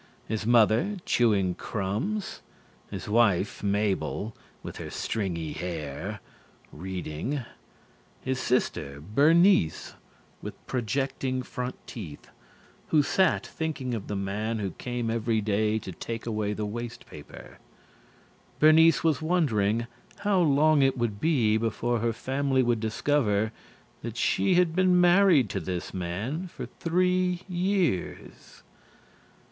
[0.27, 2.41] His mother, chewing crumbs.
[2.89, 6.21] His wife Mabel, with her stringy hair,
[6.73, 7.41] reading.
[8.23, 9.93] His sister Bernice,
[10.41, 12.31] with projecting front teeth,
[12.87, 17.05] who sat thinking of the man who came every day to take away the waste
[17.05, 17.59] paper.
[18.57, 19.85] Bernice was wondering
[20.21, 23.51] how long it would be before her family would discover
[24.01, 28.63] that she had been married to this man for three years.